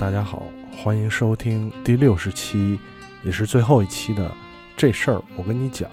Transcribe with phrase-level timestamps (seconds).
[0.00, 0.44] 大家好，
[0.74, 2.78] 欢迎收听第六十期，
[3.22, 4.34] 也是最后一期的
[4.74, 5.90] 这事儿，我跟你讲，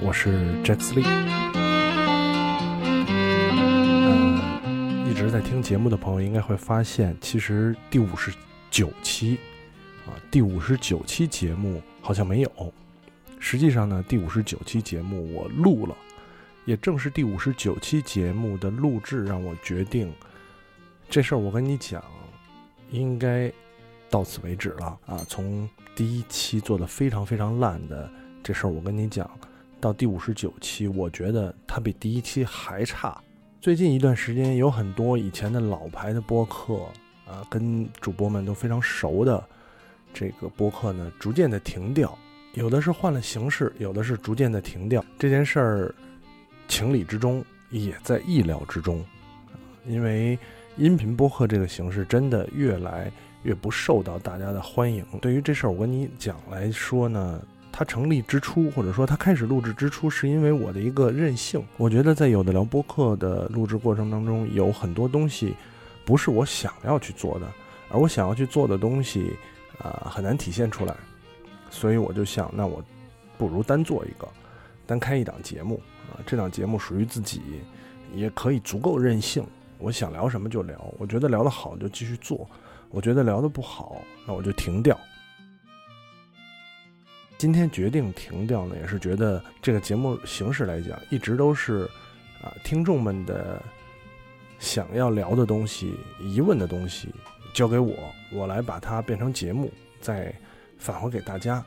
[0.00, 1.04] 我是 Jack Lee。
[4.64, 8.32] 嗯，一直在听节目的朋友应该会发现，其实第五十
[8.70, 9.38] 九期
[10.06, 12.72] 啊，第五十九期节目好像没有。
[13.38, 15.94] 实际上呢，第五十九期节目我录了，
[16.64, 20.10] 也正是第五十九期节目的录制让我决定
[21.10, 22.02] 这事儿，我跟你讲。
[22.90, 23.52] 应该
[24.08, 25.24] 到此为止了啊！
[25.28, 28.10] 从第一期做的非常非常烂的
[28.42, 29.30] 这事儿，我跟你讲，
[29.80, 33.20] 到第五十九期，我觉得它比第一期还差。
[33.60, 36.74] 最近一段时间，有很多以前的老牌的播客
[37.26, 39.42] 啊，跟主播们都非常熟的
[40.12, 42.18] 这个播客呢，逐渐的停掉，
[42.54, 45.04] 有的是换了形式，有的是逐渐的停掉。
[45.18, 45.94] 这件事儿
[46.66, 49.04] 情理之中，也在意料之中，
[49.86, 50.38] 因为。
[50.76, 55.04] 音频播客这个形式真的越来越不受到大家的欢迎。
[55.20, 61.62] 对于这事儿，我跟你讲来说呢，它成立之初，或者说它开始录制之初，是因为我的一个任性。
[61.76, 65.54] 我觉得在有的聊播客的录制过程当中，有很多东西
[66.06, 67.46] 不是我想要去做的，
[67.90, 69.36] 而我想要去做的东西，
[69.78, 70.94] 啊，很难体现出来。
[71.68, 72.82] 所以我就想，那我
[73.36, 74.26] 不如单做一个，
[74.86, 77.42] 单开一档节目啊，这档节目属于自己，
[78.14, 79.44] 也可以足够任性。
[79.80, 82.48] 我想聊什么就聊，我觉得聊得好就继续做，
[82.90, 84.98] 我觉得聊得不好，那我就停掉。
[87.38, 91.88] 今天决定停掉呢，也是觉得这个节目形式来讲，一直都是
[92.42, 93.62] 啊，听众们的
[94.58, 97.08] 想要聊的东西、疑问的东西
[97.54, 97.94] 交给我，
[98.30, 99.72] 我来把它变成节目，
[100.02, 100.34] 再
[100.76, 101.64] 返回给大家。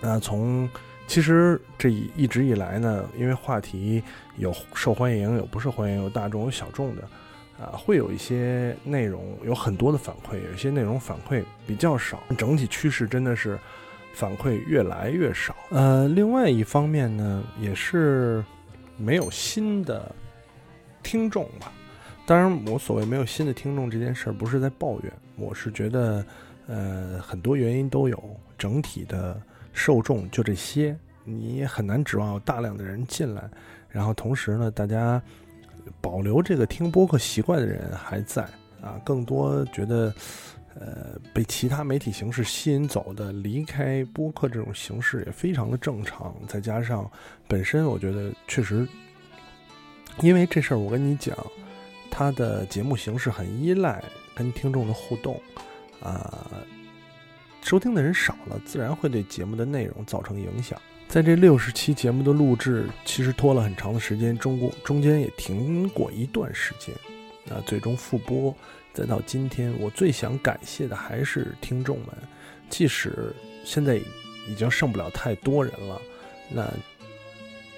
[0.00, 0.66] 那从
[1.06, 4.02] 其实这一一直以来呢，因为话题
[4.36, 7.02] 有受欢迎，有不受欢迎，有大众，有小众的，
[7.58, 13.56] 啊，会有一些内容有很多的反馈，有一些内容反馈比较少，整体趋势真的是
[14.14, 15.54] 反馈越来越少。
[15.70, 18.44] 呃，另外一方面呢，也是
[18.96, 20.12] 没有新的
[21.04, 21.72] 听众吧。
[22.26, 26.26] 当然，我所谓没有新的听众这件事儿，不是在抱怨，我是觉得，
[26.66, 28.20] 呃，很多原因都有，
[28.58, 29.40] 整体的。
[29.76, 33.48] 受众就这些，你也很难指望有大量的人进来。
[33.90, 35.22] 然后同时呢，大家
[36.00, 38.42] 保留这个听播客习惯的人还在
[38.80, 40.12] 啊，更多觉得
[40.74, 46.34] 呃被其他媒体形式吸引走的，离开播客这种形式也非常的正常。
[46.48, 47.08] 再加上
[47.46, 48.88] 本身我觉得确实，
[50.22, 51.36] 因为这事儿我跟你讲，
[52.10, 54.02] 它的节目形式很依赖
[54.34, 55.38] 跟听众的互动
[56.02, 56.50] 啊。
[57.66, 60.80] 收听的人少了，自然会对节目的内容造成影响。
[61.08, 66.94] 在这六十期节目的录制，其实拖了很长的时间，中过中间也停过一段时间。
[67.44, 68.54] 那最终复播，
[68.94, 72.08] 再到今天，我最想感谢的还是听众们。
[72.70, 73.34] 即使
[73.64, 76.00] 现在已经剩不了太多人了，
[76.48, 76.72] 那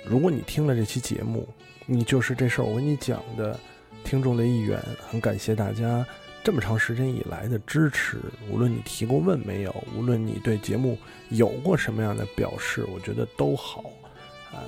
[0.04, 1.48] 如果你听了这期节目，
[1.86, 3.58] 你就是这事儿我跟你讲的
[4.04, 4.78] 听众的一员，
[5.08, 6.04] 很感谢大家。
[6.48, 8.18] 这么长时间以来的支持，
[8.50, 10.96] 无论你提过问没有，无论你对节目
[11.28, 13.84] 有过什么样的表示，我觉得都好。
[14.50, 14.58] 呃，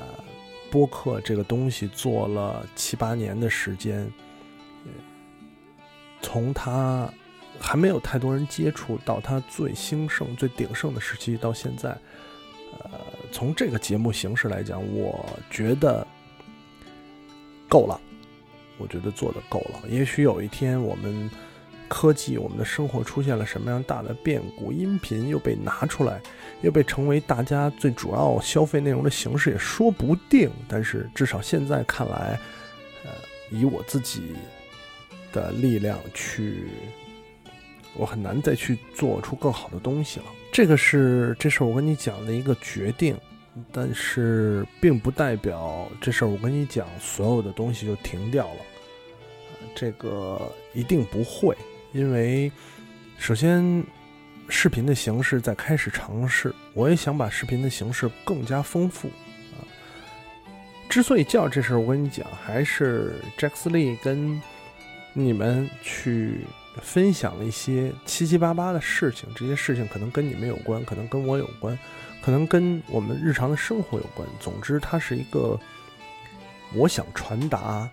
[0.70, 4.12] 播客这个东西做了七八年的时间，
[6.20, 7.10] 从它
[7.58, 11.88] 还没有太多人接触到它最兴盛、最鼎盛的时期到现在，
[12.78, 12.90] 呃，
[13.32, 16.06] 从这个节目形式来讲，我觉得
[17.70, 17.98] 够了。
[18.76, 19.88] 我觉得做的够了。
[19.88, 21.30] 也许有一天我们。
[21.90, 24.70] 科技，我们的生活出现了什么样大的变故？
[24.70, 26.20] 音频又被拿出来，
[26.62, 30.48] 又被成为大家最主要消费内容的形式，也说不定。
[30.68, 32.38] 但是至少现在看来，
[33.04, 33.10] 呃，
[33.50, 34.34] 以我自己
[35.32, 36.68] 的力量去，
[37.96, 40.26] 我很难再去做出更好的东西了。
[40.52, 43.16] 这个是这事儿我跟你讲的一个决定，
[43.72, 48.60] 但是并不代表这事儿我跟你讲所有的东西就停掉了。
[49.74, 50.40] 这个
[50.72, 51.56] 一定不会。
[51.92, 52.50] 因为，
[53.18, 53.84] 首先，
[54.48, 59.08] 视频的形式在开始尝试，我也想把视频的形式更加丰富
[59.52, 59.58] 啊。
[60.88, 64.40] 之所以叫这事儿，我跟你讲，还是 Jackly 跟
[65.12, 66.46] 你们去
[66.80, 71.76] 分享了一些七七八八的事情，这些事情可能跟你们有关，可能跟我有关，
[72.22, 74.28] 可能跟我们日常的生活有关。
[74.38, 75.58] 总之，它是一个
[76.72, 77.90] 我想传达。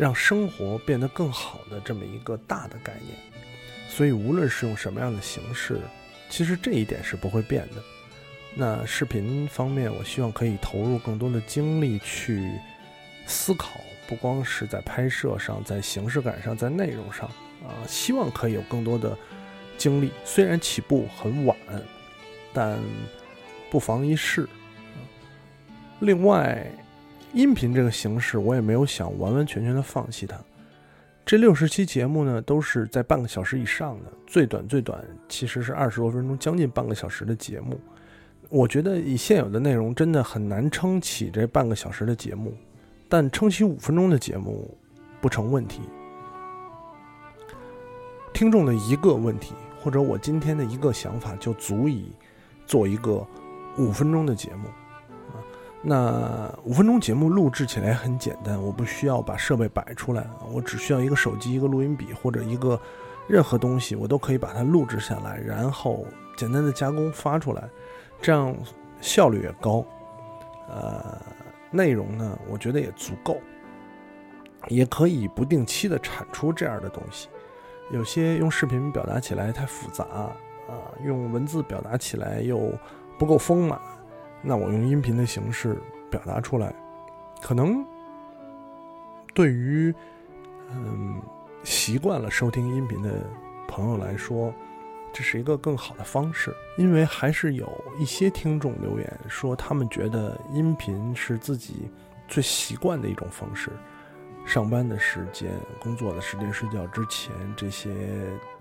[0.00, 3.14] 让生活变得更好的这么一个大的概念，
[3.86, 5.78] 所以无论是用什么样的形式，
[6.30, 7.82] 其实这一点是不会变的。
[8.54, 12.50] 那视频方面，我希望可以投入更多的精力去
[13.26, 17.28] 思考，不光是在拍摄上，在形式感上，在内容上
[17.62, 19.14] 啊，希望可以有更多的
[19.76, 20.10] 精力。
[20.24, 21.54] 虽然起步很晚，
[22.54, 22.78] 但
[23.70, 24.48] 不妨一试。
[25.98, 26.66] 另外，
[27.32, 30.36] 音频这个形式，我也没有想完完全全的放弃它。
[31.24, 37.80] 这六十期节目呢，都是在半个小时以上的，最短最短其实是二十多分钟，将近半个小时的节目。
[38.48, 42.52] 我觉得以现有的内容，真的很难撑起这半个小时的节目，
[43.08, 44.76] 但撑起五分钟的节目
[45.20, 45.82] 不成问题。
[48.32, 52.10] 听众的一个问题，或者我今天的一个想法，就足以
[52.66, 53.24] 做一个
[53.78, 54.68] 五分钟的节目。
[55.82, 62.78] 那五分钟节目录制起来很简单，我不需要把设备摆出来，我只需要一个手机、一个录音笔或者一个
[63.26, 66.04] 任何东西，我都可以把它录制下来，然后
[66.36, 67.66] 简单的加工发出来，
[68.20, 68.54] 这样
[69.00, 69.82] 效率也高，
[70.68, 71.18] 呃，
[71.70, 73.38] 内容呢，我觉得也足够，
[74.68, 77.30] 也可以不定期的产出这样的东西。
[77.90, 80.30] 有些用视频表达起来太复杂啊，
[81.06, 82.70] 用文字表达起来又
[83.18, 83.80] 不够丰满。
[84.42, 85.78] 那我用音频的形式
[86.10, 86.74] 表达出来，
[87.42, 87.84] 可能
[89.34, 89.94] 对于
[90.70, 91.20] 嗯
[91.62, 93.24] 习惯了收听音频的
[93.68, 94.52] 朋友来说，
[95.12, 96.54] 这是一个更好的方式。
[96.78, 101.90] 因为还是有一些听众留言说，他们觉得音频是自己
[102.26, 103.70] 最习惯的一种方式。
[104.46, 107.90] 上班的时间、工作的时间、睡觉之前这些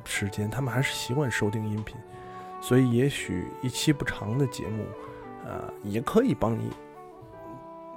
[0.03, 1.95] 时间，他们还是习惯收听音频，
[2.59, 4.85] 所以也许一期不长的节目。
[5.49, 6.69] 呃，也可以帮你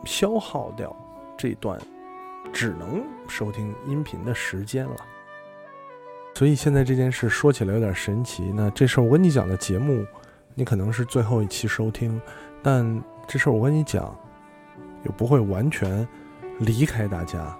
[0.06, 0.96] 消耗掉
[1.36, 1.78] 这段
[2.50, 4.96] 只能收听音频的时间了。
[6.34, 8.50] 所以现在这件事说起来有点神奇。
[8.56, 10.02] 那这事儿我跟你讲的节目，
[10.54, 12.18] 你可能是最后一期收听，
[12.62, 14.16] 但这事儿我跟你讲，
[15.02, 16.08] 又不会完全
[16.58, 17.54] 离开大家，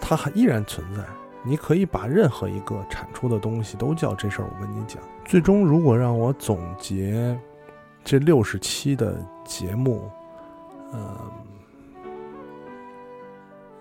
[0.00, 1.04] 它还依然存在。
[1.44, 5.02] 你可以把任何一个产出的东西都叫这事儿我跟你讲。
[5.26, 7.38] 最终，如果让我总结。
[8.04, 10.10] 这六十期的节目，
[10.92, 11.18] 嗯，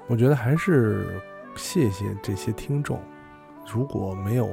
[0.07, 1.19] 我觉得还是
[1.55, 2.99] 谢谢这些听众。
[3.71, 4.47] 如果没有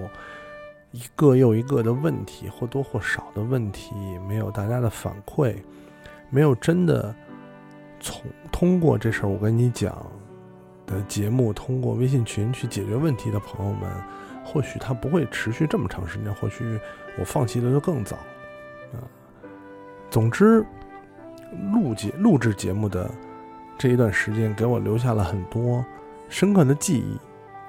[0.93, 3.95] 一个又一个的问题，或多或少的问题，
[4.27, 5.57] 没有大家的反馈，
[6.31, 7.15] 没有真的
[8.01, 10.05] 从通过这事儿我跟你讲
[10.87, 13.91] 的节目，通过微信群去解决问题的朋友们，
[14.45, 16.81] 或许他不会持续这么长时间，或许
[17.19, 18.17] 我放弃的就更早，
[18.93, 19.05] 啊。
[20.11, 20.65] 总之，
[21.73, 23.11] 录节录制节目的
[23.77, 25.85] 这一段时间，给我留下了很多
[26.29, 27.19] 深刻的记忆。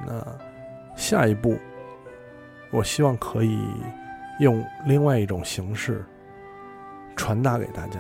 [0.06, 0.26] 那
[0.96, 1.58] 下一步，
[2.72, 3.68] 我希望可以
[4.40, 6.04] 用另外一种形式
[7.16, 8.00] 传达给大家。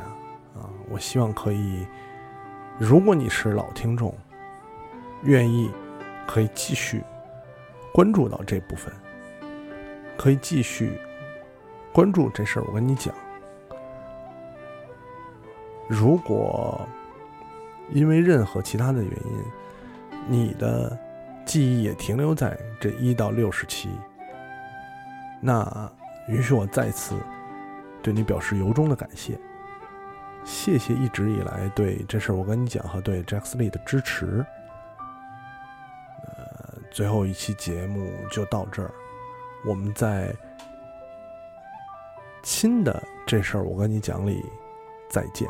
[0.56, 1.86] 啊，我希望可以，
[2.77, 4.13] 如果你是老听众，
[5.24, 5.69] 愿意
[6.25, 7.03] 可以继续
[7.94, 8.91] 关注到这部分，
[10.18, 10.97] 可以继续
[11.91, 12.63] 关注这事儿。
[12.68, 13.13] 我跟你讲。
[15.89, 16.88] 如果
[17.91, 19.44] 因为任何其他的原因，
[20.27, 20.95] 你的
[21.44, 23.89] 记忆也停留在这一到六十期，
[25.41, 25.91] 那
[26.27, 27.15] 允许我再次
[28.03, 29.39] 对你表示由衷的感谢，
[30.43, 34.46] 谢谢一直以来对这事我跟你讲和对 Jack Lee 的支持。
[36.27, 38.91] 呃，最后一期节目就到这儿，
[39.65, 40.36] 我们在
[42.43, 44.46] 新的这事儿我跟你讲里
[45.10, 45.50] 再见。